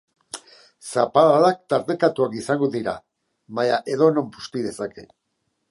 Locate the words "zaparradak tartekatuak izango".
0.91-2.71